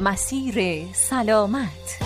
مسیر 0.00 0.86
سلامت. 0.92 2.05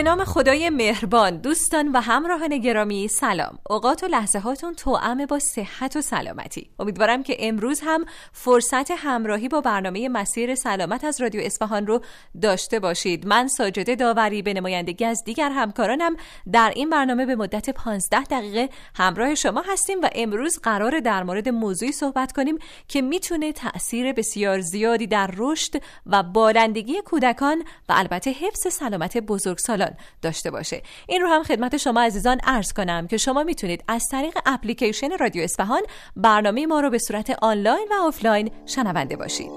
به 0.00 0.04
نام 0.04 0.24
خدای 0.24 0.70
مهربان 0.70 1.36
دوستان 1.36 1.88
و 1.88 2.00
همراهان 2.00 2.58
گرامی 2.58 3.08
سلام. 3.08 3.58
اوقات 3.70 4.04
و 4.04 4.06
لحظه 4.06 4.38
هاتون 4.38 4.74
توأم 4.74 5.26
با 5.26 5.38
صحت 5.38 5.96
و 5.96 6.00
سلامتی. 6.00 6.70
امیدوارم 6.78 7.22
که 7.22 7.36
امروز 7.38 7.80
هم 7.84 8.04
فرصت 8.32 8.90
همراهی 8.90 9.48
با 9.48 9.60
برنامه 9.60 10.08
مسیر 10.08 10.54
سلامت 10.54 11.04
از 11.04 11.20
رادیو 11.20 11.40
اصفهان 11.40 11.86
رو 11.86 12.00
داشته 12.42 12.80
باشید. 12.80 13.26
من 13.26 13.48
ساجده 13.48 13.94
داوری 13.94 14.42
به 14.42 14.54
نمایندگی 14.54 15.04
از 15.04 15.24
دیگر 15.24 15.50
همکارانم 15.50 16.16
در 16.52 16.72
این 16.76 16.90
برنامه 16.90 17.26
به 17.26 17.36
مدت 17.36 17.70
15 17.70 18.22
دقیقه 18.22 18.68
همراه 18.94 19.34
شما 19.34 19.64
هستیم 19.72 20.00
و 20.02 20.08
امروز 20.14 20.58
قرار 20.62 21.00
در 21.00 21.22
مورد 21.22 21.48
موضوعی 21.48 21.92
صحبت 21.92 22.32
کنیم 22.32 22.58
که 22.88 23.02
می‌تونه 23.02 23.52
تاثیر 23.52 24.12
بسیار 24.12 24.60
زیادی 24.60 25.06
در 25.06 25.30
رشد 25.36 25.82
و 26.06 26.22
بالندگی 26.22 27.02
کودکان 27.04 27.58
و 27.88 27.92
البته 27.96 28.30
حفظ 28.30 28.72
سلامت 28.72 29.16
بزرگسالان 29.16 29.89
داشته 30.22 30.50
باشه. 30.50 30.82
این 31.08 31.20
رو 31.20 31.28
هم 31.28 31.42
خدمت 31.42 31.76
شما 31.76 32.00
عزیزان 32.00 32.40
عرض 32.44 32.72
کنم 32.72 33.06
که 33.06 33.16
شما 33.16 33.42
می‌تونید 33.42 33.84
از 33.88 34.08
طریق 34.08 34.38
اپلیکیشن 34.46 35.18
رادیو 35.18 35.42
اصفهان 35.42 35.82
برنامه 36.16 36.66
ما 36.66 36.80
رو 36.80 36.90
به 36.90 36.98
صورت 36.98 37.30
آنلاین 37.42 37.88
و 37.90 38.06
آفلاین 38.06 38.50
شنونده 38.66 39.16
باشید. 39.16 39.50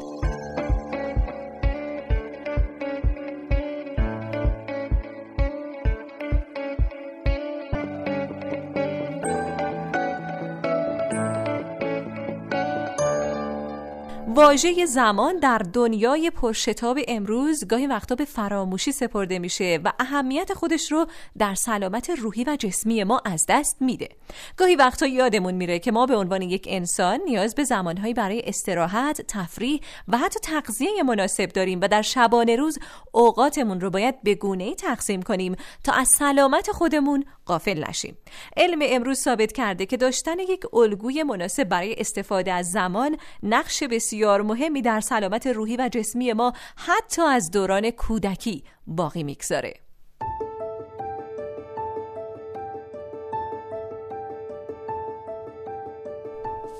واژه 14.35 14.85
زمان 14.85 15.39
در 15.39 15.57
دنیای 15.57 16.29
پرشتاب 16.29 16.99
امروز 17.07 17.67
گاهی 17.67 17.87
وقتا 17.87 18.15
به 18.15 18.25
فراموشی 18.25 18.91
سپرده 18.91 19.39
میشه 19.39 19.79
و 19.85 19.91
اهمیت 19.99 20.53
خودش 20.53 20.91
رو 20.91 21.07
در 21.37 21.55
سلامت 21.55 22.09
روحی 22.09 22.43
و 22.43 22.55
جسمی 22.59 23.03
ما 23.03 23.21
از 23.25 23.45
دست 23.49 23.77
میده. 23.81 24.09
گاهی 24.57 24.75
وقتا 24.75 25.05
یادمون 25.05 25.53
میره 25.53 25.79
که 25.79 25.91
ما 25.91 26.05
به 26.05 26.15
عنوان 26.15 26.41
یک 26.41 26.67
انسان 26.69 27.19
نیاز 27.25 27.55
به 27.55 27.63
زمانهایی 27.63 28.13
برای 28.13 28.41
استراحت، 28.45 29.21
تفریح 29.27 29.79
و 30.07 30.17
حتی 30.17 30.39
تغذیه 30.39 31.03
مناسب 31.03 31.45
داریم 31.45 31.79
و 31.81 31.87
در 31.87 32.01
شبانه 32.01 32.55
روز 32.55 32.79
اوقاتمون 33.11 33.81
رو 33.81 33.89
باید 33.89 34.23
به 34.23 34.35
گونه 34.35 34.75
تقسیم 34.75 35.21
کنیم 35.21 35.55
تا 35.83 35.93
از 35.93 36.07
سلامت 36.19 36.71
خودمون 36.71 37.25
غافل 37.47 37.83
نشیم. 37.89 38.17
علم 38.57 38.79
امروز 38.81 39.19
ثابت 39.19 39.51
کرده 39.51 39.85
که 39.85 39.97
داشتن 39.97 40.39
یک 40.39 40.75
الگوی 40.75 41.23
مناسب 41.23 41.63
برای 41.63 41.95
استفاده 41.97 42.53
از 42.53 42.71
زمان 42.71 43.17
نقش 43.43 43.83
بسیار 43.83 44.22
بسیار 44.23 44.41
مهمی 44.41 44.81
در 44.81 44.99
سلامت 44.99 45.47
روحی 45.47 45.77
و 45.77 45.89
جسمی 45.91 46.33
ما 46.33 46.53
حتی 46.75 47.21
از 47.21 47.52
دوران 47.52 47.91
کودکی 47.91 48.63
باقی 48.88 49.23
می‌گذاره. 49.23 49.73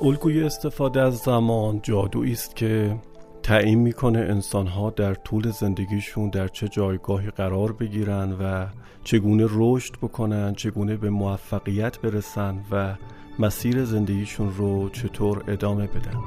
الگوی 0.02 0.44
استفاده 0.44 1.02
از 1.02 1.18
زمان 1.18 1.80
جادویی 1.84 2.32
است 2.32 2.56
که 2.56 2.96
تعیین 3.44 3.80
می‌کنه 3.80 4.20
انسانها 4.20 4.90
در 4.90 5.14
طول 5.14 5.52
زندگیشون 5.52 6.30
در 6.30 6.48
چه 6.48 6.68
جایگاهی 6.68 7.30
قرار 7.30 7.72
بگیرن 7.74 8.32
و 8.32 8.68
چگونه 9.04 9.48
رشد 9.50 9.94
بکنن 10.02 10.54
چگونه 10.54 10.96
به 10.96 11.10
موفقیت 11.10 12.00
برسن 12.00 12.64
و 12.72 12.96
مسیر 13.40 13.86
زندگیشون 13.86 14.54
رو 14.58 14.90
چطور 14.90 15.44
ادامه 15.48 15.88
بدن. 15.88 16.20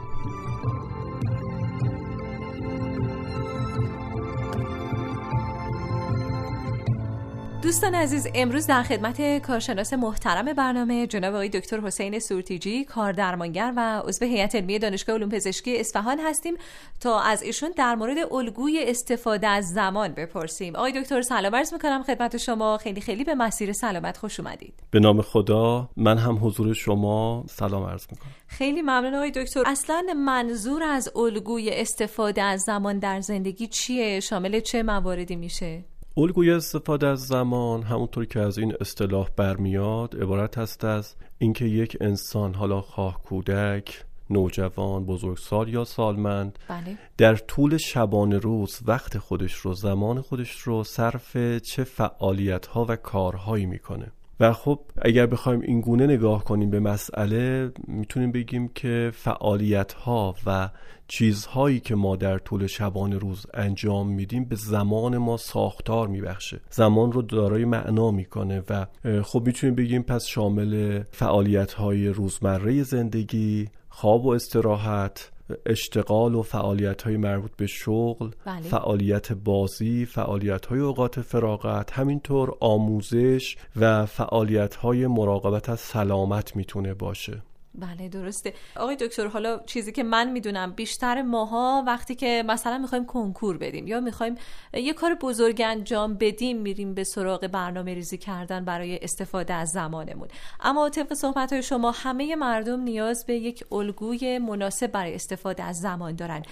دوستان 7.66 7.94
عزیز 7.94 8.26
امروز 8.34 8.66
در 8.66 8.82
خدمت 8.82 9.38
کارشناس 9.38 9.92
محترم 9.92 10.52
برنامه 10.52 11.06
جناب 11.06 11.34
آقای 11.34 11.48
دکتر 11.48 11.80
حسین 11.80 12.18
سورتیجی 12.18 12.84
کاردرمانگر 12.84 13.72
و 13.76 14.02
عضو 14.04 14.24
هیئت 14.24 14.54
علمی 14.54 14.78
دانشگاه 14.78 15.16
علوم 15.16 15.28
پزشکی 15.28 15.80
اصفهان 15.80 16.20
هستیم 16.20 16.54
تا 17.00 17.20
از 17.20 17.42
ایشون 17.42 17.70
در 17.76 17.94
مورد 17.94 18.16
الگوی 18.32 18.84
استفاده 18.88 19.46
از 19.46 19.68
زمان 19.68 20.12
بپرسیم. 20.12 20.76
آقای 20.76 21.00
دکتر 21.00 21.22
سلام 21.22 21.54
عرض 21.54 21.72
می‌کنم 21.72 22.02
خدمت 22.02 22.36
شما. 22.36 22.78
خیلی 22.78 23.00
خیلی 23.00 23.24
به 23.24 23.34
مسیر 23.34 23.72
سلامت 23.72 24.16
خوش 24.16 24.40
اومدید. 24.40 24.74
به 24.90 25.00
نام 25.00 25.22
خدا 25.22 25.88
من 25.96 26.18
هم 26.18 26.38
حضور 26.42 26.72
شما 26.72 27.44
سلام 27.48 27.84
عرض 27.84 28.06
می‌کنم. 28.10 28.30
خیلی 28.46 28.82
ممنون 28.82 29.14
آقای 29.14 29.30
دکتر. 29.30 29.62
اصلا 29.66 30.02
منظور 30.16 30.82
از 30.82 31.16
الگوی 31.16 31.70
استفاده 31.70 32.42
از 32.42 32.60
زمان 32.60 32.98
در 32.98 33.20
زندگی 33.20 33.66
چیه؟ 33.66 34.20
شامل 34.20 34.60
چه 34.60 34.82
مواردی 34.82 35.36
میشه؟ 35.36 35.84
الگوی 36.18 36.50
استفاده 36.50 37.06
از 37.06 37.26
زمان 37.26 37.82
همونطور 37.82 38.24
که 38.24 38.40
از 38.40 38.58
این 38.58 38.74
اصطلاح 38.80 39.28
برمیاد 39.36 40.22
عبارت 40.22 40.58
هست 40.58 40.84
از 40.84 41.14
اینکه 41.38 41.64
یک 41.64 41.96
انسان 42.00 42.54
حالا 42.54 42.80
خواه 42.80 43.22
کودک 43.22 44.04
نوجوان 44.30 45.06
بزرگسال 45.06 45.68
یا 45.68 45.84
سالمند 45.84 46.58
بله. 46.68 46.98
در 47.16 47.36
طول 47.36 47.76
شبانه 47.76 48.38
روز 48.38 48.80
وقت 48.86 49.18
خودش 49.18 49.52
رو 49.52 49.74
زمان 49.74 50.20
خودش 50.20 50.60
رو 50.60 50.84
صرف 50.84 51.36
چه 51.58 51.84
فعالیت 51.84 52.66
ها 52.66 52.86
و 52.88 52.96
کارهایی 52.96 53.66
می‌کنه 53.66 54.12
و 54.40 54.52
خب 54.52 54.80
اگر 55.02 55.26
بخوایم 55.26 55.60
این 55.60 55.80
گونه 55.80 56.06
نگاه 56.06 56.44
کنیم 56.44 56.70
به 56.70 56.80
مسئله 56.80 57.70
می‌تونیم 57.88 58.32
بگیم 58.32 58.68
که 58.68 59.10
فعالیت 59.14 59.92
ها 59.92 60.34
و 60.46 60.70
چیزهایی 61.08 61.80
که 61.80 61.94
ما 61.94 62.16
در 62.16 62.38
طول 62.38 62.66
شبان 62.66 63.12
روز 63.12 63.46
انجام 63.54 64.08
میدیم 64.08 64.44
به 64.44 64.56
زمان 64.56 65.18
ما 65.18 65.36
ساختار 65.36 66.08
میبخشه. 66.08 66.60
زمان 66.70 67.12
رو 67.12 67.22
دارای 67.22 67.64
معنا 67.64 68.10
می‌کنه 68.10 68.62
و 68.70 68.86
خب 69.22 69.42
می‌تونیم 69.46 69.74
بگیم 69.74 70.02
پس 70.02 70.24
شامل 70.24 71.02
فعالیت 71.10 71.72
های 71.72 72.08
روزمره 72.08 72.82
زندگی 72.82 73.68
خواب 73.88 74.26
و 74.26 74.30
استراحت 74.30 75.30
اشتغال 75.66 76.34
و 76.34 76.42
فعالیت 76.42 77.02
های 77.02 77.16
مربوط 77.16 77.50
به 77.56 77.66
شغل 77.66 78.30
بله. 78.44 78.60
فعالیت 78.60 79.32
بازی 79.32 80.06
فعالیت 80.06 80.66
های 80.66 80.80
اوقات 80.80 81.20
فراغت 81.20 81.92
همینطور 81.92 82.56
آموزش 82.60 83.56
و 83.76 84.06
فعالیت 84.06 84.74
های 84.74 85.06
مراقبت 85.06 85.68
از 85.68 85.80
سلامت 85.80 86.56
می‌تونه 86.56 86.94
باشه 86.94 87.42
بله 87.78 88.08
درسته. 88.08 88.54
آقای 88.76 88.96
دکتر 88.96 89.26
حالا 89.26 89.60
چیزی 89.66 89.92
که 89.92 90.02
من 90.02 90.30
می‌دونم 90.30 90.72
بیشتر 90.72 91.22
ماها 91.22 91.84
وقتی 91.86 92.14
که 92.14 92.44
مثلا 92.46 92.78
می‌خوایم 92.78 93.06
کنکور 93.06 93.58
بدیم 93.58 93.86
یا 93.86 94.00
می‌خوایم 94.00 94.34
یه 94.74 94.92
کار 94.92 95.14
بزرگ 95.14 95.62
انجام 95.64 96.14
بدیم 96.14 96.58
میریم 96.58 96.94
به 96.94 97.04
سراغ 97.04 97.46
برنامه 97.46 97.94
ریزی 97.94 98.18
کردن 98.18 98.64
برای 98.64 98.98
استفاده 99.02 99.54
از 99.54 99.70
زمانمون. 99.70 100.28
اما 100.60 100.88
طبق 100.88 101.14
صحبت 101.14 101.52
های 101.52 101.62
شما 101.62 101.90
همه 101.90 102.36
مردم 102.36 102.80
نیاز 102.80 103.26
به 103.26 103.34
یک 103.34 103.64
الگوی 103.72 104.38
مناسب 104.38 104.86
برای 104.86 105.14
استفاده 105.14 105.62
از 105.62 105.80
زمان 105.80 106.16
دارن. 106.16 106.42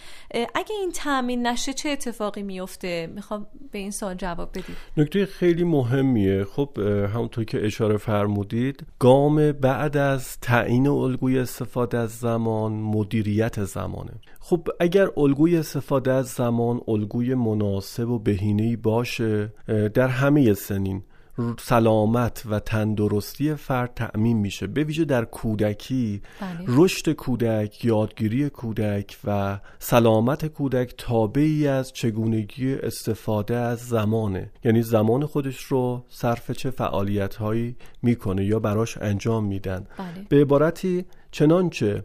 اگه 0.54 0.74
این 0.80 0.92
تامین 0.92 1.46
نشه 1.46 1.72
چه 1.72 1.88
اتفاقی 1.88 2.42
میفته 2.42 3.10
می‌خوام 3.14 3.46
به 3.72 3.78
این 3.78 3.90
سوال 3.90 4.14
جواب 4.14 4.50
بدید. 4.50 4.76
نکته 4.96 5.26
خیلی 5.26 5.64
مهمیه. 5.64 6.44
خب 6.44 6.78
همونطور 7.14 7.44
که 7.44 7.66
اشاره 7.66 7.96
فرمودید 7.96 8.86
گام 8.98 9.52
بعد 9.52 9.96
از 9.96 10.40
تعیین 10.40 10.87
الگوی 11.14 11.38
استفاده 11.38 11.99
از 11.99 12.11
زمان 12.11 12.72
مدیریت 12.72 13.64
زمانه. 13.64 14.12
خب 14.40 14.69
اگر 14.81 15.08
الگوی 15.16 15.56
استفاده 15.56 16.12
از 16.12 16.26
زمان 16.26 16.81
الگوی 16.88 17.34
مناسب 17.34 18.08
و 18.08 18.19
بهینه‌ای 18.19 18.76
باشه 18.76 19.52
در 19.94 20.08
همه 20.08 20.55
سنین 20.55 21.02
سلامت 21.58 22.42
و 22.50 22.60
تندرستی 22.60 23.54
فرد 23.54 23.94
تأمین 23.94 24.38
میشه 24.38 24.66
به 24.66 24.84
ویژه 24.84 25.04
در 25.04 25.25
کودکی 25.25 26.22
بله. 26.40 26.64
رشد 26.69 27.12
کودک 27.12 27.84
یادگیری 27.84 28.50
کودک 28.50 29.16
و 29.25 29.58
سلامت 29.78 30.46
کودک 30.46 30.94
تابعی 30.98 31.69
از 31.69 31.92
چگونگی 31.92 32.75
استفاده 32.75 33.56
از 33.56 33.78
زمانه 33.78 34.50
یعنی 34.64 34.82
زمان 34.82 35.26
خودش 35.26 35.62
رو 35.62 36.04
صرف 36.08 36.50
چه 36.50 36.70
فعالیت 36.70 37.34
هایی 37.34 37.76
می‌کنه 38.02 38.44
یا 38.44 38.58
براش 38.58 38.98
انجام 38.98 39.44
میدن 39.44 39.87
بله. 39.98 40.26
به 40.28 40.40
عبارتی 40.40 41.04
چنانچه 41.30 42.04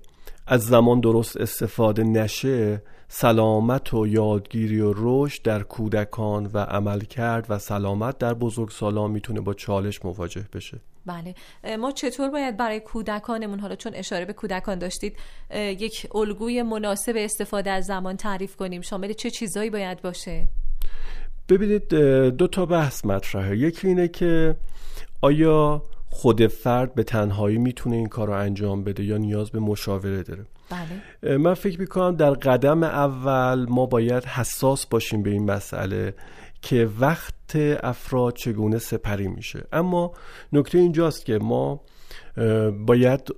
از 0.52 0.66
زمان 0.66 1.00
درست 1.00 1.38
استفاده 1.38 2.04
نشه 2.04 2.82
سلامت 3.08 3.94
و 3.94 4.08
یادگیری 4.08 4.82
و 4.82 4.94
رشد 4.96 5.42
در 5.44 5.64
کودکان 5.64 6.50
و 6.54 6.58
عمل 6.58 7.00
کرد 7.00 7.46
و 7.50 7.60
سلامت 7.60 8.18
در 8.18 8.34
بزرگسالان 8.34 9.12
می‌تونه 9.12 9.42
با 9.42 9.54
چالش 9.54 10.06
مواجه 10.06 10.46
بشه. 10.54 10.80
بله. 11.06 11.36
ما 11.78 11.92
چطور 11.92 12.30
باید 12.30 12.58
برای 12.58 12.80
کودکانمون 12.80 13.60
حالا 13.60 13.76
چون 13.76 13.92
اشاره 13.96 14.26
به 14.26 14.34
کودکان 14.34 14.80
داشتید 14.80 15.18
یک 15.56 16.08
الگوی 16.16 16.62
مناسب 16.62 17.14
استفاده 17.16 17.72
از 17.72 17.86
زمان 17.86 18.18
تعریف 18.18 18.56
کنیم؟ 18.56 18.82
شامل 18.82 19.14
چه 19.14 19.30
چیزایی 19.30 19.70
باید 19.70 20.02
باشه؟ 20.02 20.48
ببینید 21.50 21.88
دو 22.38 22.48
تا 22.48 22.66
بحث 22.66 23.06
مطرحه. 23.06 23.58
یکی 23.58 23.88
اینه 23.88 24.08
که 24.08 24.56
آیا 25.22 25.84
خود 26.10 26.48
فرد 26.48 26.96
به 26.96 27.04
تنهایی 27.04 27.58
می‌تونه 27.58 27.96
این 27.96 28.08
کار 28.08 28.28
رو 28.28 28.34
انجام 28.34 28.84
بده 28.84 29.04
یا 29.04 29.18
نیاز 29.18 29.52
به 29.52 29.60
مشاوره 29.60 30.24
داره 30.24 30.46
بله. 30.70 31.38
من 31.38 31.54
فکر 31.54 31.80
می‌کنم 31.80 32.16
در 32.16 32.32
قدم 32.32 32.84
اول 32.84 33.66
ما 33.70 33.86
باید 33.86 34.26
حساس 34.26 34.86
باشیم 34.86 35.24
به 35.24 35.30
این 35.30 35.52
مسئله 35.52 36.14
که 36.62 36.90
وقت 37.00 37.56
افراد 37.84 38.36
چگونه 38.36 38.78
سپری 38.78 39.28
میشه 39.28 39.64
اما 39.74 40.12
نکته 40.54 40.78
اینجاست 40.78 41.26
که 41.26 41.38
ما 41.38 41.82
باید 42.86 43.36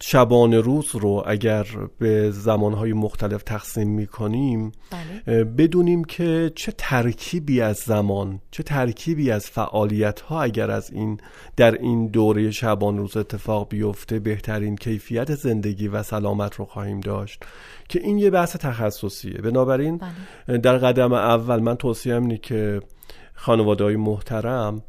شبان 0.00 0.54
روز 0.54 0.94
رو 0.94 1.22
اگر 1.26 1.66
به 1.98 2.30
زمانهای 2.30 2.92
مختلف 2.92 3.42
تقسیم 3.42 3.88
می‌کنیم 3.88 4.72
بله. 4.90 5.44
بدونیم 5.44 6.04
که 6.04 6.52
چه 6.54 6.72
ترکیبی 6.78 7.60
از 7.60 7.76
زمان 7.76 8.40
چه 8.50 8.62
ترکیبی 8.62 9.30
از 9.30 9.46
فعالیت 9.46 10.20
ها 10.20 10.42
اگر 10.42 10.70
از 10.70 10.90
این 10.90 11.20
در 11.56 11.74
این 11.74 12.06
دوره 12.06 12.50
شبان 12.50 12.98
روز 12.98 13.16
اتفاق 13.16 13.68
بیفته 13.68 14.18
بهترین 14.18 14.76
کیفیت 14.76 15.34
زندگی 15.34 15.88
و 15.88 16.02
سلامت 16.02 16.54
رو 16.54 16.64
خواهیم 16.64 17.00
داشت 17.00 17.44
که 17.88 18.00
این 18.00 18.18
یه 18.18 18.30
بحث 18.30 18.56
تخصصیه 18.56 19.38
بنابراین 19.38 20.00
بله. 20.46 20.58
در 20.58 20.78
قدم 20.78 21.12
اول 21.12 21.60
من 21.60 21.74
توصیه 21.74 22.14
اینه 22.14 22.38
که 22.38 22.80
خانواده 23.34 23.84
های 23.84 23.96
محترم 23.96 24.82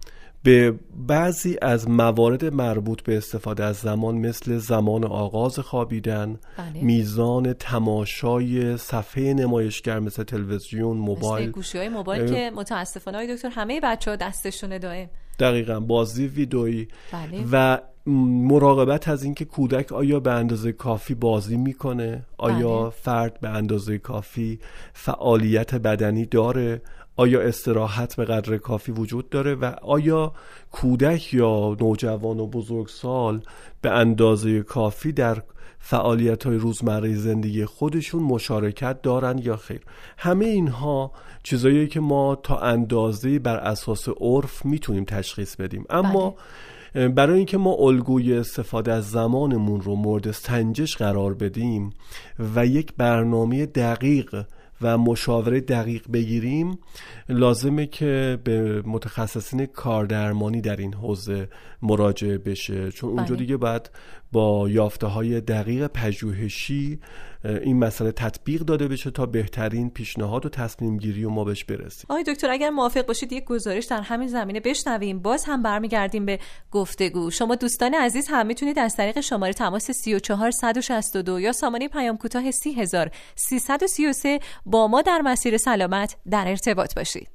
به 0.47 0.73
بعضی 1.07 1.57
از 1.61 1.89
موارد 1.89 2.45
مربوط 2.45 3.01
به 3.01 3.17
استفاده 3.17 3.63
از 3.63 3.75
زمان 3.75 4.15
مثل 4.15 4.57
زمان 4.57 5.03
آغاز 5.03 5.59
خوابیدن 5.59 6.39
بله. 6.57 6.83
میزان 6.83 7.53
تماشای 7.53 8.77
صفحه 8.77 9.33
نمایشگر 9.33 9.99
مثل 9.99 10.23
تلویزیون 10.23 10.97
موبایل 10.97 11.51
گوشی 11.51 11.77
های 11.77 11.89
موبایل 11.89 12.33
که 12.33 12.51
متاسفانه 12.55 13.17
های 13.17 13.35
دکتر 13.35 13.49
همه 13.49 13.79
بچه 13.83 14.11
ها 14.11 14.15
دستشونه 14.15 14.79
دائم 14.79 15.09
دقیقا 15.39 15.79
بازی 15.79 16.27
ویدئویی 16.27 16.87
بله. 17.11 17.45
و 17.51 17.77
مراقبت 18.07 19.07
از 19.07 19.23
اینکه 19.23 19.45
کودک 19.45 19.91
آیا 19.91 20.19
به 20.19 20.31
اندازه 20.31 20.71
کافی 20.71 21.15
بازی 21.15 21.57
می‌کنه 21.57 22.25
آیا 22.37 22.81
بله. 22.81 22.89
فرد 22.89 23.39
به 23.39 23.49
اندازه 23.49 23.97
کافی 23.97 24.59
فعالیت 24.93 25.75
بدنی 25.75 26.25
داره 26.25 26.81
آیا 27.17 27.41
استراحت 27.41 28.15
به 28.15 28.25
قدر 28.25 28.57
کافی 28.57 28.91
وجود 28.91 29.29
داره 29.29 29.55
و 29.55 29.65
آیا 29.81 30.33
کودک 30.71 31.33
یا 31.33 31.77
نوجوان 31.79 32.39
و 32.39 32.47
بزرگسال 32.47 33.41
به 33.81 33.91
اندازه 33.91 34.61
کافی 34.61 35.11
در 35.11 35.43
فعالیت 35.79 36.43
های 36.43 36.57
روزمره 36.57 37.15
زندگی 37.15 37.65
خودشون 37.65 38.23
مشارکت 38.23 39.01
دارن 39.01 39.37
یا 39.37 39.57
خیر؟ 39.57 39.81
همه 40.17 40.45
اینها 40.45 41.11
چیزایی 41.43 41.87
که 41.87 41.99
ما 41.99 42.35
تا 42.35 42.59
اندازه 42.59 43.39
بر 43.39 43.57
اساس 43.57 44.09
عرف 44.21 44.65
می‌تونیم 44.65 45.03
تشخیص 45.03 45.55
بدیم. 45.55 45.85
اما 45.89 46.35
برای 46.93 47.37
اینکه 47.37 47.57
ما 47.57 47.73
الگوی 47.79 48.33
استفاده 48.33 48.93
از 48.93 49.11
زمانمون 49.11 49.81
رو 49.81 49.95
مورد 49.95 50.31
سنجش 50.31 50.97
قرار 50.97 51.33
بدیم 51.33 51.93
و 52.55 52.65
یک 52.65 52.93
برنامه 52.97 53.65
دقیق 53.65 54.45
و 54.81 54.97
مشاوره 54.97 55.59
دقیق 55.59 56.11
بگیریم 56.11 56.79
لازمه 57.29 57.85
که 57.85 58.39
به 58.43 58.81
متخصصین 58.85 59.65
کاردرمانی 59.65 60.61
در 60.61 60.75
این 60.75 60.93
حوزه 60.93 61.49
مراجعه 61.81 62.37
بشه 62.37 62.91
چون 62.91 63.09
اونجا 63.09 63.35
بله. 63.35 63.37
دیگه 63.37 63.57
باید 63.57 63.89
با 64.31 64.69
یافته 64.69 65.07
های 65.07 65.41
دقیق 65.41 65.87
پژوهشی 65.87 66.99
این 67.43 67.79
مسئله 67.79 68.11
تطبیق 68.11 68.61
داده 68.61 68.87
بشه 68.87 69.11
تا 69.11 69.25
بهترین 69.25 69.89
پیشنهاد 69.89 70.45
و 70.45 70.49
تصمیم 70.49 70.97
گیری 70.97 71.25
و 71.25 71.29
ما 71.29 71.43
بهش 71.43 71.63
برسیم. 71.63 72.05
آقای 72.09 72.23
دکتر 72.23 72.49
اگر 72.49 72.69
موافق 72.69 73.05
باشید 73.05 73.31
یک 73.31 73.45
گزارش 73.45 73.85
در 73.85 74.01
همین 74.01 74.27
زمینه 74.27 74.59
بشنویم. 74.59 75.19
باز 75.19 75.45
هم 75.47 75.63
برمیگردیم 75.63 76.25
به 76.25 76.39
گفتگو. 76.71 77.31
شما 77.31 77.55
دوستان 77.55 77.93
عزیز 77.93 78.27
هم 78.29 78.47
می‌تونید 78.47 78.79
از 78.79 78.95
طریق 78.95 79.19
شماره 79.19 79.53
تماس 79.53 79.91
34 79.91 80.51
162 80.51 81.39
یا 81.39 81.51
سامانه 81.51 81.87
پیام 81.87 82.17
کوتاه 82.17 82.51
30333 82.51 84.39
با 84.65 84.87
ما 84.87 85.01
در 85.01 85.21
مسیر 85.21 85.57
سلامت 85.57 86.15
در 86.29 86.47
ارتباط 86.47 86.95
باشید. 86.95 87.27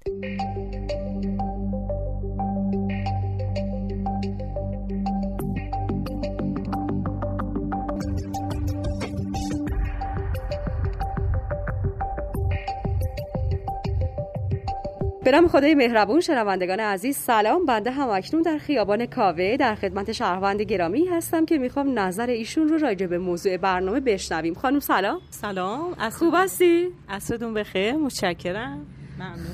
به 15.25 15.31
نام 15.31 15.49
خدای 15.49 15.75
مهربون 15.75 16.21
شنوندگان 16.21 16.81
عزیز 16.81 17.17
سلام. 17.17 17.67
بنده 17.67 17.91
هم 17.91 18.09
اکنون 18.09 18.43
در 18.43 18.59
خیابان 18.59 19.07
کاوه 19.07 19.57
در 19.57 19.75
خدمت 19.75 20.13
شهروند 20.13 20.63
گرامی 20.63 21.05
هستم 21.07 21.45
که 21.45 21.59
می‌خوام 21.59 21.99
نظر 21.99 22.27
ایشون 22.27 22.69
رو 22.69 22.79
راجع 22.79 23.07
به 23.07 23.19
موضوع 23.19 23.57
برنامه 23.57 24.01
بشنویم. 24.01 24.55
خانم 24.55 24.81
سلام. 24.81 25.21
سلام. 25.31 25.95
خوب 26.11 26.35
هستی؟ 26.37 26.89
اصدون 27.09 27.55
بخیر. 27.55 27.93
متشکرم. 27.93 28.87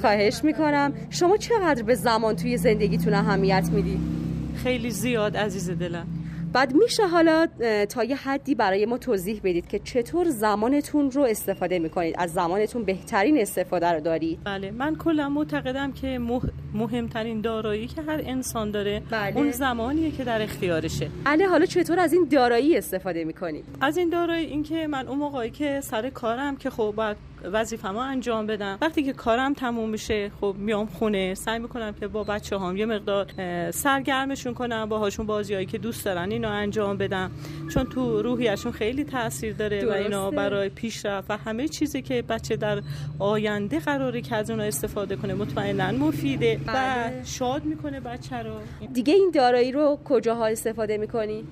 خواهش 0.01 0.45
می‌کنم. 0.45 0.93
شما 1.11 1.37
چقدر 1.37 1.83
به 1.83 1.95
زمان 1.95 2.37
توی 2.37 2.57
زندگیتون 2.57 3.15
اهمیت 3.15 3.69
میدی؟ 3.73 4.01
خیلی 4.63 4.91
زیاد 4.91 5.37
عزیز 5.37 5.71
دلم. 5.71 6.07
بعد 6.53 6.75
میشه 6.75 7.07
حالا 7.07 7.47
تا 7.89 8.05
یه 8.05 8.17
حدی 8.17 8.55
برای 8.55 8.87
ما 8.87 8.99
توضیح 8.99 9.41
بدید 9.45 9.67
که 9.67 9.79
چطور 9.79 10.29
زمانتون 10.29 11.11
رو 11.11 11.23
استفاده 11.23 11.79
می‌کنید؟ 11.79 12.15
از 12.19 12.33
زمانتون 12.33 12.85
بهترین 12.85 13.41
استفاده 13.41 13.93
رو 13.93 14.01
دارید؟ 14.01 14.39
بله 14.45 14.71
من 14.71 14.97
کلا 14.97 15.29
معتقدم 15.29 15.93
که 15.93 16.19
مهمترین 16.75 17.41
دارایی 17.41 17.87
که 17.87 18.03
هر 18.03 18.21
انسان 18.25 18.71
داره 18.71 19.03
بله. 19.11 19.37
اون 19.37 19.51
زمانیه 19.51 20.11
که 20.11 20.25
در 20.25 20.43
اختیارشه. 20.43 21.09
بله 21.25 21.47
حالا 21.47 21.67
چطور 21.67 22.01
از 22.01 22.13
این 22.13 22.29
دارایی 22.31 22.77
استفاده 22.77 23.25
می‌کنید؟ 23.25 23.65
از 23.81 23.97
این 23.97 24.09
دارایی 24.09 24.47
اینکه 24.47 24.87
من 24.87 25.09
اون 25.09 25.19
موقعی 25.19 25.51
که 25.51 25.81
سر 25.81 26.11
کارم 26.11 26.57
که 26.57 26.71
خب 26.71 26.93
باید 26.97 27.17
وظیفه‌مو 27.45 27.99
انجام 27.99 28.47
بدم 28.47 28.79
وقتی 28.81 29.03
که 29.03 29.13
کارم 29.13 29.55
تموم 29.55 29.89
میشه 29.89 30.31
خب 30.41 30.55
میام 30.59 30.87
خونه 30.87 31.35
سعی 31.35 31.59
می‌کنم 31.59 31.95
که 32.01 32.09
با 32.09 32.25
بچه 32.25 32.57
هام 32.57 32.77
یه 32.77 32.87
مقدار 32.87 33.27
سرگرمشون 33.71 34.55
کنم 34.55 34.89
باهاشون 34.89 35.27
بازیایی 35.27 35.67
که 35.67 35.79
دوست 35.79 36.05
دارن 36.05 36.31
اینو 36.31 36.49
انجام 36.49 36.97
بدم 36.97 37.31
چون 37.75 37.85
تو 37.85 38.23
روحیشون 38.23 38.73
خیلی 38.73 39.05
تاثیر 39.05 39.55
داره 39.55 39.81
درسته. 39.81 40.01
و 40.01 40.03
اینا 40.03 40.31
برای 40.31 40.69
پیشرفت 40.69 41.31
و 41.31 41.37
همه 41.37 41.69
چیزی 41.69 42.03
که 42.03 42.23
بچه 42.23 42.57
در 42.57 42.83
آینده 43.19 43.79
قراره 43.79 44.21
که 44.21 44.37
از 44.37 44.51
اونها 44.51 44.67
استفاده 44.67 45.17
کنه 45.17 45.35
مطمئنا 45.35 45.91
مفیده 45.91 46.61
و 46.67 46.73
بله. 46.73 47.25
شاد 47.25 47.65
می‌کنه 47.65 48.01
بچه 48.01 48.37
رو 48.37 48.53
دیگه 48.93 49.15
این 49.15 49.31
دارایی 49.35 49.73
رو 49.73 49.99
کجاها 50.05 50.47
استفاده 50.47 50.99
می‌کنی؟ 50.99 51.45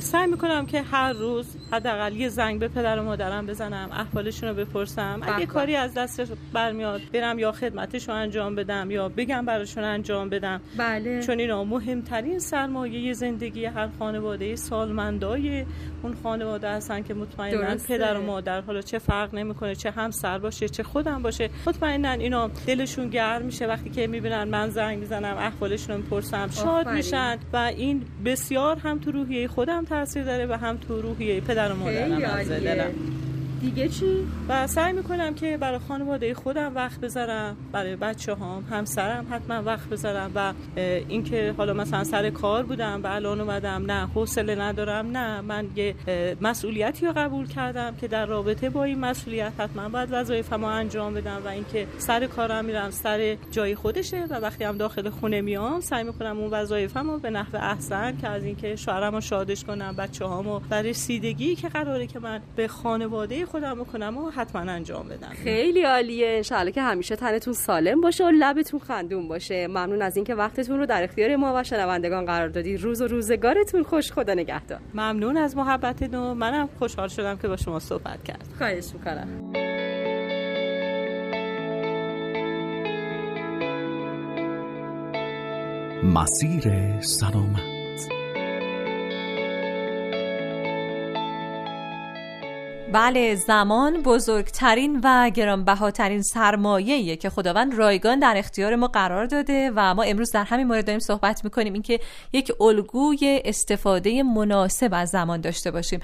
سعی 0.00 0.26
می‌کنم 0.26 0.66
که 0.66 0.82
هر 0.82 1.12
روز 1.12 1.46
حداقل 1.72 2.16
یه 2.16 2.28
زنگ 2.28 2.60
به 2.60 2.68
پدر 2.68 2.98
و 2.98 3.02
مادرم 3.02 3.46
بزنم 3.46 3.88
احوالشون 3.92 4.48
رو 4.48 4.54
بپرسم 4.54 5.20
اگه 5.26 5.36
بله. 5.36 5.46
کاری 5.46 5.76
از 5.76 5.94
دستش 5.94 6.28
برمیاد 6.52 7.00
برم 7.12 7.38
یا 7.38 7.52
خدمتش 7.52 8.08
رو 8.08 8.14
انجام 8.14 8.54
بدم 8.54 8.90
یا 8.90 9.08
بگم 9.08 9.44
براشون 9.46 9.84
انجام 9.84 10.28
بدم 10.28 10.60
بله 10.78 11.22
چون 11.22 11.40
اینا 11.40 11.64
مهمترین 11.64 12.38
سرمایه 12.38 13.12
زندگی 13.12 13.64
هر 13.64 13.88
خانواده 13.98 14.56
سالمندای 14.56 15.64
اون 16.02 16.16
خانواده 16.22 16.68
هستن 16.68 17.02
که 17.02 17.14
مطمئنا. 17.14 17.76
پدر 17.88 18.16
و 18.16 18.22
مادر 18.22 18.60
حالا 18.60 18.82
چه 18.82 18.98
فرق 18.98 19.34
نمی‌کنه 19.34 19.74
چه 19.74 19.90
همسر 19.90 20.38
باشه 20.38 20.68
چه 20.68 20.82
خودم 20.82 21.22
باشه 21.22 21.50
مطمئنا 21.66 22.10
اینا 22.10 22.50
دلشون 22.66 23.08
گرم 23.08 23.42
میشه 23.42 23.66
وقتی 23.66 23.90
که 23.90 24.06
می‌بینن 24.06 24.44
من 24.44 24.70
زنگ 24.70 24.98
می‌زنم 24.98 25.36
احوالشون 25.36 25.96
رو 25.96 26.02
می‌پرسم 26.02 26.50
شاد. 26.50 26.88
میشن 26.88 27.38
و 27.52 27.56
این 27.56 28.02
بسیار 28.24 28.76
هم 28.76 28.98
تو 28.98 29.10
روحیه 29.10 29.48
خودم 29.48 29.84
تاثیر 29.84 30.24
داره 30.24 30.46
و 30.46 30.52
هم 30.52 30.76
تو 30.76 31.02
روحیه 31.02 31.40
پدر 31.40 31.72
و 31.72 31.76
مادرم 31.76 32.24
از. 32.24 32.48
دلم 32.48 32.90
دیگه 33.60 33.88
چی؟ 33.88 34.26
و 34.48 34.66
سعی 34.66 34.92
می‌کنم 34.92 35.34
که 35.34 35.56
برای 35.56 35.78
خانواده 35.78 36.34
خودم 36.34 36.74
وقت 36.74 37.00
بذارم 37.00 37.56
برای 37.72 37.96
بچه 37.96 38.34
هام 38.34 38.64
همسرم 38.70 39.26
حتما 39.30 39.62
وقت 39.62 39.88
بذارم 39.88 40.32
و 40.34 40.52
اینکه 41.08 41.54
حالا 41.56 41.72
مثلا 41.72 42.04
سر 42.04 42.30
کار 42.30 42.62
بودم 42.62 43.00
و 43.02 43.06
الان 43.06 43.40
اومدم 43.40 43.84
نه 43.86 44.06
حوصله 44.06 44.54
ندارم 44.54 45.16
نه 45.16 45.40
من 45.40 45.66
یه 45.76 45.94
مسئولیتی 46.40 47.06
رو 47.06 47.12
قبول 47.16 47.46
کردم 47.46 47.96
که 47.96 48.08
در 48.08 48.26
رابطه 48.26 48.70
با 48.70 48.84
این 48.84 48.98
مسئولیت 48.98 49.52
حتما 49.58 49.88
باید 49.88 50.08
وظایفم 50.12 50.60
رو 50.60 50.66
انجام 50.66 51.14
بدم 51.14 51.42
و 51.44 51.48
اینکه 51.48 51.86
سر 51.98 52.26
کارم 52.26 52.64
میرم 52.64 52.90
سر 52.90 53.36
جای 53.50 53.74
خودشه 53.74 54.24
و 54.30 54.34
وقتی 54.34 54.64
هم 54.64 54.76
داخل 54.76 55.10
خونه 55.10 55.40
میام 55.40 55.80
سعی 55.80 56.04
می‌کنم 56.04 56.38
اون 56.38 56.50
وظایفم 56.50 57.10
رو 57.10 57.18
به 57.18 57.30
نحو 57.30 57.56
احسن 57.56 58.16
که 58.16 58.28
از 58.28 58.44
اینکه 58.44 58.76
شوهرم 58.76 59.14
رو 59.14 59.20
شادش 59.20 59.64
کنم 59.64 59.96
بچه 59.96 60.24
هامو 60.24 60.60
برای 60.68 60.90
رسیدگی 60.90 61.56
که 61.56 61.68
قراره 61.68 62.06
که 62.06 62.18
من 62.18 62.40
به 62.56 62.68
خانواده 62.68 63.45
خودم 63.46 63.74
بکنم 63.74 64.18
و 64.18 64.30
حتما 64.30 64.72
انجام 64.72 65.08
بدم. 65.08 65.28
خیلی 65.28 65.82
عالیه. 65.82 66.28
انشالله 66.28 66.72
که 66.72 66.82
همیشه 66.82 67.16
تنتون 67.16 67.52
سالم 67.52 68.00
باشه 68.00 68.24
و 68.24 68.30
لبتون 68.30 68.80
خندون 68.80 69.28
باشه. 69.28 69.66
ممنون 69.66 70.02
از 70.02 70.16
اینکه 70.16 70.34
وقتتون 70.34 70.78
رو 70.78 70.86
در 70.86 71.04
اختیار 71.04 71.36
ما 71.36 71.54
و 71.56 71.62
شنوندگان 71.62 72.24
قرار 72.24 72.48
دادی. 72.48 72.76
روز 72.76 73.00
و 73.02 73.06
روزگارتون 73.06 73.82
خوش. 73.82 74.12
خدا 74.12 74.34
نگهدار. 74.34 74.80
ممنون 74.94 75.36
از 75.36 75.56
محبتتون 75.56 76.36
منم 76.36 76.68
خوشحال 76.78 77.08
شدم 77.08 77.36
که 77.36 77.48
با 77.48 77.56
شما 77.56 77.78
صحبت 77.78 78.24
کرد 78.24 78.44
خواهش 78.58 78.84
می‌کنم. 78.94 79.52
مسیر 86.14 87.00
سلامت. 87.00 87.75
بله 92.92 93.34
زمان 93.34 94.02
بزرگترین 94.02 95.00
و 95.04 95.30
گرانبهاترین 95.30 96.22
سرمایه‌ایه 96.22 97.16
که 97.16 97.30
خداوند 97.30 97.74
رایگان 97.74 98.18
در 98.18 98.34
اختیار 98.36 98.76
ما 98.76 98.86
قرار 98.86 99.26
داده 99.26 99.72
و 99.76 99.94
ما 99.94 100.02
امروز 100.02 100.30
در 100.30 100.44
همین 100.44 100.66
مورد 100.66 100.86
داریم 100.86 101.00
صحبت 101.00 101.44
می‌کنیم. 101.44 101.72
اینکه 101.72 102.00
یک 102.32 102.52
الگوی 102.60 103.42
استفاده 103.44 104.22
مناسب 104.22 104.90
از 104.92 105.08
زمان 105.08 105.40
داشته 105.40 105.70
باشیم. 105.70 106.00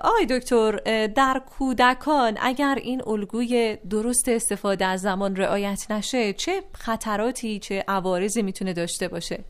آقای 0.00 0.26
دکتر 0.30 0.72
در 1.06 1.42
کودکان 1.58 2.38
اگر 2.40 2.78
این 2.82 3.02
الگوی 3.06 3.78
درست 3.90 4.28
استفاده 4.28 4.86
از 4.86 5.00
زمان 5.00 5.36
رعایت 5.36 5.90
نشه 5.90 6.32
چه 6.32 6.62
خطراتی 6.72 7.58
چه 7.58 7.84
عوارضی 7.88 8.42
می‌تونه 8.42 8.72
داشته 8.72 9.08
باشه؟ 9.08 9.44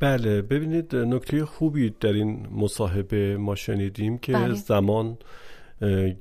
بله. 0.00 0.42
ببینید 0.42 0.96
نکته 0.96 1.44
خوبی 1.44 1.94
در 2.00 2.12
این 2.12 2.46
مصاحبه 2.52 3.36
ما 3.36 3.54
شنیدیم 3.54 4.18
که 4.18 4.32
بله. 4.32 4.54
زمان 4.54 5.18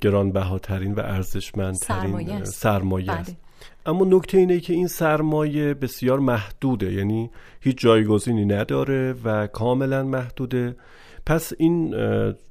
گرانبهاترین 0.02 0.94
و 0.94 1.00
ارزشمندترین 1.00 2.44
سرمایه, 2.44 3.12
است. 3.12 3.28
بله. 3.28 3.38
اما 3.86 4.06
نکته 4.06 4.38
اینه 4.38 4.60
که 4.60 4.74
این 4.74 4.88
سرمایه 4.88 5.74
بسیار 5.74 6.20
محدوده. 6.20 6.94
یعنی 6.94 7.30
هیچ 7.62 7.78
جایگزینی 7.78 8.46
نداره 8.46 9.16
و 9.24 9.48
کاملا 9.48 10.04
محدوده. 10.04 10.76
پس 11.26 11.54
این 11.58 11.96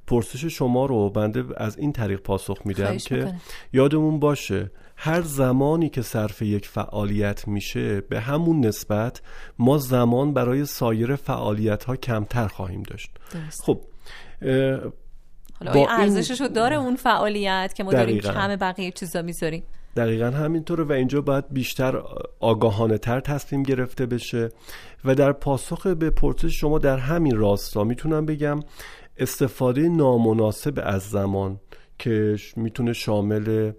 پرسش 0.07 0.45
شما 0.45 0.85
رو 0.85 1.09
بنده 1.09 1.43
از 1.57 1.77
این 1.77 1.91
طریق 1.91 2.19
پاسخ 2.19 2.57
میدم 2.65 2.97
که 2.97 3.33
یادمون 3.73 4.19
باشه 4.19 4.71
هر 4.97 5.21
زمانی 5.21 5.89
که 5.89 6.01
صرف 6.01 6.41
یک 6.41 6.67
فعالیت 6.67 7.47
میشه 7.47 8.01
به 8.01 8.19
همون 8.19 8.65
نسبت 8.65 9.21
ما 9.59 9.77
زمان 9.77 10.33
برای 10.33 10.65
سایر 10.65 11.15
فعالیت 11.15 11.83
ها 11.83 11.95
کمتر 11.95 12.47
خواهیم 12.47 12.83
داشت. 12.83 13.11
خب 13.63 13.81
حالا 15.59 15.73
با 15.73 15.87
ارزشش 15.89 16.41
رو 16.41 16.47
داره 16.47 16.75
اون 16.75 16.95
فعالیت 16.95 17.73
که 17.75 17.83
ما 17.83 17.91
داریم 17.91 18.19
کم 18.19 18.55
بقیه 18.55 18.91
چیزا 18.91 19.21
می‌ذاریم؟ 19.21 19.63
دقیقا 19.95 20.25
همینطوره 20.25 20.83
و 20.83 20.91
اینجا 20.91 21.21
باید 21.21 21.45
بیشتر 21.51 22.01
آگاهانه 22.39 22.97
تر 22.97 23.19
تصمیم 23.19 23.63
گرفته 23.63 24.05
بشه 24.05 24.49
و 25.05 25.15
در 25.15 25.31
پاسخ 25.31 25.87
به 25.87 26.09
پرسش 26.09 26.59
شما 26.59 26.79
در 26.79 26.97
همین 26.97 27.37
راستا 27.37 27.83
می‌تونم 27.83 28.25
بگم 28.25 28.59
استفاده 29.17 29.89
نامناسب 29.89 30.79
از 30.83 31.01
زمان 31.01 31.59
که 31.99 32.35
می‌تونه 32.55 32.93
شامل 32.93 33.71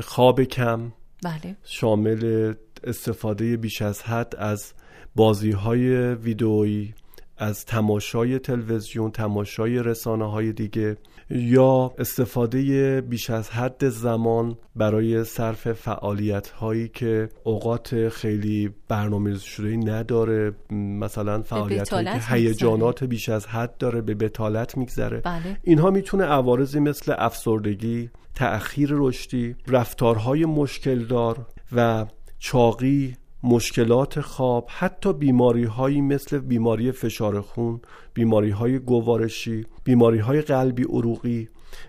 خواب 0.00 0.42
کم 0.42 0.92
بله. 1.24 1.56
شامل 1.64 2.54
استفاده 2.84 3.56
بیش 3.56 3.82
از 3.82 4.02
حد 4.02 4.36
از 4.36 4.72
بازی 5.14 5.50
های 5.50 6.14
ویدئویی 6.14 6.94
از 7.38 7.64
تماشای 7.64 8.38
تلویزیون 8.38 9.10
تماشای 9.10 9.82
رسانه 9.82 10.30
های 10.30 10.52
دیگه 10.52 10.96
یا 11.30 11.94
استفاده 11.98 13.00
بیش 13.00 13.30
از 13.30 13.50
حد 13.50 13.88
زمان 13.88 14.56
برای 14.76 15.24
صرف 15.24 15.72
فعالیت 15.72 16.48
هایی 16.48 16.88
که 16.88 17.28
اوقات 17.44 18.08
خیلی 18.08 18.70
برنامه 18.88 19.38
شده 19.38 19.76
نداره. 19.76 20.52
مثلا 20.70 21.42
فعالیت 21.42 21.88
هایی 21.88 22.06
که 22.06 22.20
هیجانات 22.28 23.04
بیش 23.04 23.28
از 23.28 23.46
حد 23.46 23.76
داره 23.78 24.00
به 24.00 24.14
بتالت 24.14 24.76
میگذره. 24.76 25.20
بله. 25.20 25.58
اینها 25.62 25.90
می‌تونه 25.90 26.24
عوارضی 26.24 26.80
مثل 26.80 27.14
افسردگی 27.18 28.10
تأخیر 28.34 28.90
رشدی 28.92 29.56
رفتارهای 29.68 30.44
مشکلدار 30.44 31.46
و 31.72 32.06
چاقی 32.38 33.16
مشکلات 33.44 34.20
خواب 34.20 34.66
حتی 34.70 35.12
بیماری 35.12 35.64
هایی 35.64 36.00
مثل 36.00 36.38
بیماری 36.38 36.92
فشار 36.92 37.40
خون 37.40 37.80
بیماری 38.14 38.50
های 38.50 38.78
گوارشی 38.78 39.66
بیماری 39.84 40.18
های 40.18 40.40
قلبی 40.40 40.82
عروقی 40.82 41.48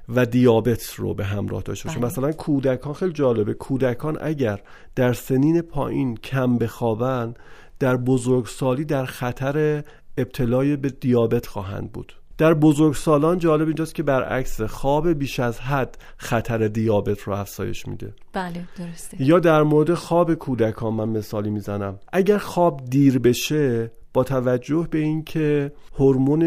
و 0.09 0.25
دیابت 0.25 0.93
رو 0.93 1.13
به 1.13 1.25
همراه 1.25 1.61
داشته 1.61 1.87
باشه 1.87 1.99
بله. 1.99 2.07
مثلا 2.07 2.31
کودکان 2.31 2.93
خیلی 2.93 3.13
جالبه. 3.13 3.53
کودکان 3.53 4.17
اگر 4.21 4.61
در 4.95 5.13
سنین 5.13 5.61
پایین 5.61 6.17
کم 6.17 6.57
بخوابن 6.57 7.33
در 7.79 7.97
بزرگسالی 7.97 8.85
در 8.85 9.05
خطر 9.05 9.83
ابتلای 10.17 10.75
به 10.75 10.89
دیابت 10.89 11.47
خواهند 11.47 11.91
بود. 11.91 12.13
در 12.37 12.53
بزرگسالان 12.53 13.37
جالب 13.37 13.67
اینجاست 13.67 13.95
که 13.95 14.03
برعکس 14.03 14.61
خواب 14.61 15.09
بیش 15.09 15.39
از 15.39 15.59
حد 15.59 15.97
خطر 16.17 16.67
دیابت 16.67 17.21
رو 17.21 17.33
افزایش 17.33 17.87
میده. 17.87 18.13
بله 18.33 18.67
درسته. 18.77 19.21
یا 19.21 19.39
در 19.39 19.63
مورد 19.63 19.93
خواب 19.93 20.33
کودکان 20.33 20.93
من 20.93 21.09
مثالی 21.09 21.49
می‌زنم. 21.49 21.99
اگر 22.13 22.37
خواب 22.37 22.85
دیر 22.89 23.19
بشه 23.19 23.91
با 24.15 24.23
توجه 24.23 24.87
به 24.91 24.97
اینکه 24.97 25.71
هورمون 25.99 26.43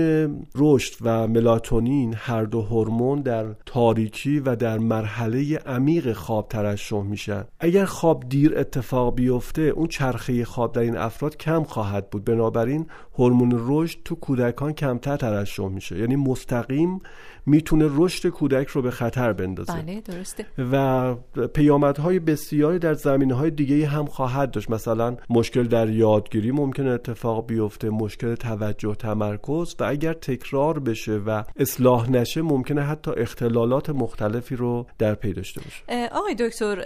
رشد 0.54 0.94
و 1.00 1.28
ملاتونین 1.28 2.14
هر 2.16 2.44
دو 2.44 2.62
هورمون 2.62 3.20
در 3.20 3.46
تاریکی 3.66 4.40
و 4.40 4.56
در 4.56 4.78
مرحله 4.78 5.56
عمیق 5.56 6.12
خواب 6.12 6.48
ترشح 6.48 7.02
میشن. 7.02 7.44
اگر 7.60 7.84
خواب 7.84 8.24
دیر 8.28 8.58
اتفاق 8.58 9.14
بیفته 9.14 9.62
اون 9.62 9.86
چرخه 9.86 10.44
خواب 10.44 10.72
در 10.72 10.80
این 10.80 10.96
افراد 10.96 11.36
کم 11.36 11.62
خواهد 11.62 12.10
بود. 12.10 12.24
بنابراین 12.24 12.86
هورمون 13.18 13.54
رشد 13.66 13.98
تو 14.04 14.14
کودکان 14.14 14.72
کمتر 14.72 15.16
ترشح 15.16 15.68
میشه. 15.68 15.98
یعنی 15.98 16.16
مستقیم 16.16 17.00
می‌تونه 17.48 17.88
رشد 17.96 18.28
کودک 18.28 18.68
رو 18.68 18.82
به 18.82 18.90
خطر 18.90 19.32
بندازه. 19.32 19.72
بله 19.72 20.00
درسته. 20.00 20.46
و 20.72 21.14
پیامدهای 21.54 22.18
بسیاری 22.18 22.78
در 22.78 22.94
زمینه 22.94 23.34
های 23.34 23.50
دیگه 23.50 23.86
هم 23.86 24.06
خواهد 24.06 24.50
داشت. 24.50 24.70
مثلا 24.70 25.16
مشکل 25.30 25.62
در 25.62 25.90
یادگیری 25.90 26.50
ممکنه 26.50 26.90
اتفاق 26.90 27.46
بیفته 27.46 27.90
مشکل 27.90 28.34
توجه 28.34 28.94
تمرکز 28.94 29.74
و 29.80 29.84
اگر 29.84 30.12
تکرار 30.12 30.78
بشه 30.78 31.12
و 31.12 31.42
اصلاح 31.56 32.10
نشه 32.10 32.42
ممکنه 32.42 32.82
حتی 32.82 33.10
اختلالات 33.16 33.90
مختلفی 33.90 34.56
رو 34.56 34.86
در 34.98 35.14
پی 35.14 35.32
داشته 35.32 35.60
باشه. 35.60 36.08
آقای 36.12 36.34
دکتر 36.34 36.76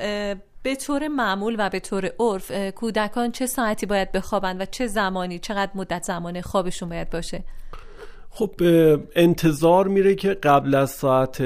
به 0.62 0.76
طور 0.76 1.08
معمول 1.08 1.56
و 1.58 1.70
به 1.70 1.80
طور 1.80 2.10
عرف 2.20 2.52
کودکان 2.74 3.32
چه 3.32 3.46
ساعتی 3.46 3.86
باید 3.86 4.12
بخوابند 4.12 4.60
و 4.60 4.64
چه 4.64 4.86
زمانی 4.86 5.38
چقدر 5.38 5.70
مدت 5.74 6.02
زمان 6.02 6.40
خوابشون 6.40 6.88
باید 6.88 7.10
باشه؟ 7.10 7.44
خب 8.34 8.50
انتظار 9.16 9.88
میره 9.88 10.14
که 10.14 10.28
قبل 10.34 10.74
از 10.74 10.90
ساعت 10.90 11.42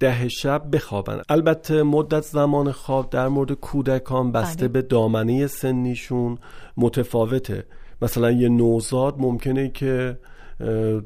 ده 0.00 0.28
شب 0.28 0.62
بخوابن 0.72 1.22
البته 1.28 1.82
مدت 1.82 2.22
زمان 2.22 2.72
خواب 2.72 3.10
در 3.10 3.28
مورد 3.28 3.52
کودکان 3.52 4.32
بسته 4.32 4.58
بله. 4.58 4.68
به 4.68 4.82
دامنه 4.82 5.46
سنیشون 5.46 6.38
متفاوته 6.76 7.66
مثلا 8.02 8.30
یه 8.30 8.48
نوزاد 8.48 9.14
ممکنه 9.18 9.68
که 9.68 10.18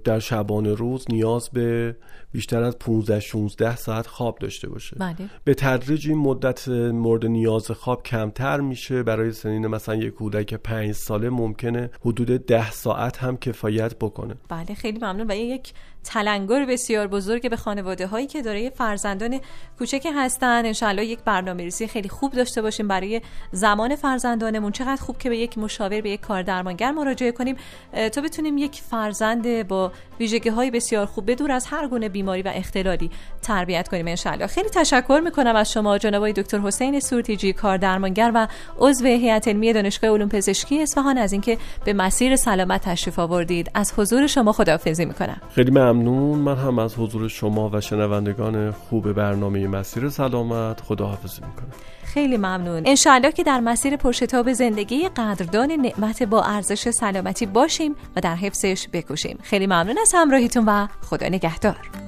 در 0.05 0.19
شبان 0.19 0.67
روز 0.67 1.05
نیاز 1.09 1.51
به 1.51 1.97
بیشتر 2.33 2.63
از 2.63 2.79
15 2.79 3.21
16 3.21 3.77
ساعت 3.77 4.07
خواب 4.07 4.39
داشته 4.39 4.69
باشه. 4.69 4.97
بله. 5.01 5.17
به 5.45 5.55
تدریج 5.55 6.09
این 6.09 6.19
مدت 6.19 6.69
مورد 6.69 7.27
نیاز 7.27 7.71
خواب 7.71 8.03
کمتر 8.03 8.61
میشه. 8.61 9.03
برای 9.03 9.33
سنین 9.33 9.67
مثلا 9.67 9.95
یک 9.95 10.15
کودک 10.15 10.55
5 10.55 10.93
ساله 10.93 11.31
ممکنه 11.31 11.91
حدود 12.01 12.47
10 12.47 12.71
ساعت 12.71 13.17
هم 13.17 13.37
کفایت 13.37 13.95
بکنه. 13.95 14.35
بله 14.49 14.75
خیلی 14.75 14.99
ممنون. 14.99 15.31
و 15.31 15.35
یک 15.35 15.73
تلنگر 16.05 16.65
بسیار 16.65 17.07
بزرگ 17.07 17.51
به 17.51 17.57
خانواده 17.57 18.07
هایی 18.07 18.27
که 18.27 18.43
دارای 18.43 18.71
فرزندان 18.71 19.41
کوچک 19.79 20.07
هستن. 20.17 20.67
انشالله 20.67 21.05
یک 21.05 21.19
برنامه 21.25 21.63
ریزی 21.63 21.87
خیلی 21.87 22.09
خوب 22.09 22.33
داشته 22.33 22.63
باشیم 22.63 22.89
برای 22.89 23.21
زمان 23.53 23.97
فرزندانمون. 23.97 24.73
چقدر 24.73 25.03
خوب 25.03 25.19
که 25.19 25.29
به 25.29 25.39
یک 25.39 25.59
مشاور 25.59 26.01
به 26.01 26.11
یک 26.11 26.21
کار 26.21 26.43
درمانگر 26.43 26.91
مراجعه 26.91 27.33
کنیم. 27.33 27.57
تا 28.13 28.21
بتونیم 28.21 28.59
یک 28.59 28.83
فرزند 28.91 29.69
با 29.69 29.93
ویژگی 30.21 30.49
های 30.49 30.71
بسیار 30.71 31.07
خوب 31.07 31.31
بدور 31.31 31.53
از 31.53 31.67
هر 31.67 31.89
گونه 31.89 32.09
بیماری 32.19 32.43
و 32.43 32.53
اختلالی 32.55 33.11
تربیت 33.43 33.89
کنیم 33.89 34.07
انشالله 34.09 34.47
خیلی 34.47 34.69
تشکر 34.69 35.21
می‌کنم 35.25 35.57
از 35.57 35.73
شما 35.73 35.99
جناب 35.99 36.31
دکتر 36.31 36.59
حسین 36.59 37.01
سورتیجی 37.01 37.53
کار 37.53 37.77
درمانگر 37.77 38.33
و 38.35 38.49
عضو 38.79 39.07
هیئت 39.07 39.49
علمی 39.49 39.73
دانشگاه 39.73 40.11
علوم 40.11 40.29
پزشکی 40.29 40.83
اصفهان 40.83 41.19
از 41.19 41.33
اینکه 41.33 41.59
به 41.85 41.93
مسیر 41.93 42.37
سلامت 42.37 42.81
تشریف 42.81 43.19
آوردید. 43.19 43.71
از 43.75 43.93
حضور 43.97 44.27
شما 44.27 44.53
خداحافظی 44.53 45.05
می‌کنم. 45.05 45.41
خیلی 45.55 45.71
ممنون. 45.71 46.39
من 46.39 46.57
هم 46.57 46.79
از 46.79 46.95
حضور 46.95 47.29
شما 47.29 47.71
و 47.73 47.81
شنوندگان 47.81 48.73
خوب 48.73 49.13
برنامه 49.13 49.67
مسیر 49.67 50.09
سلامت 50.09 50.81
خداحافظی 50.81 51.41
می‌کنم. 51.41 51.73
خیلی 52.05 52.37
ممنون. 52.37 52.83
انشاءالله 52.87 53.33
که 53.33 53.43
در 53.43 53.61
مسیر 53.61 53.97
پرشتاب 53.97 54.53
زندگی 54.53 55.09
قدردان 55.09 55.73
نعمت 55.73 56.23
با 56.23 56.43
ارزش 56.43 56.91
سلامتی 56.91 57.47
باشیم 57.47 57.97
و 58.17 58.21
در 58.21 58.35
حفظش 58.35 58.87
بکوشیم. 58.93 59.39
خیلی 59.43 59.67
ممنون 59.67 59.99
از 60.03 60.13
همراهیتون 60.15 60.65
و 60.67 60.87
خدا 61.03 61.27
نگهدار. 61.29 62.08